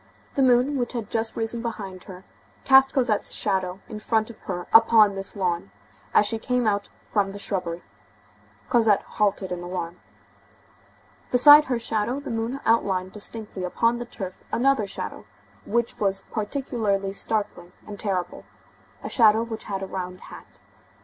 The 0.33 0.41
moon, 0.41 0.77
which 0.79 0.93
had 0.93 1.11
just 1.11 1.35
risen 1.35 1.61
behind 1.61 2.05
her, 2.05 2.23
cast 2.63 2.91
Cosette's 2.91 3.33
shadow 3.35 3.81
in 3.87 3.99
front 3.99 4.31
of 4.31 4.39
her 4.49 4.65
upon 4.73 5.13
this 5.13 5.35
lawn, 5.35 5.69
as 6.11 6.25
she 6.25 6.39
came 6.39 6.65
out 6.65 6.89
from 7.13 7.29
the 7.33 7.37
shrubbery. 7.37 7.83
Cosette 8.67 9.03
halted 9.03 9.51
in 9.51 9.61
alarm. 9.61 9.99
Beside 11.31 11.65
her 11.65 11.77
shadow, 11.77 12.19
the 12.19 12.31
moon 12.31 12.61
outlined 12.65 13.11
distinctly 13.11 13.63
upon 13.63 13.99
the 13.99 14.05
turf 14.05 14.43
another 14.51 14.87
shadow, 14.87 15.25
which 15.67 15.99
was 15.99 16.21
particularly 16.31 17.13
startling 17.13 17.71
and 17.85 17.99
terrible, 17.99 18.45
a 19.03 19.07
shadow 19.09 19.43
which 19.43 19.65
had 19.65 19.83
a 19.83 19.85
round 19.85 20.21
hat. 20.21 20.47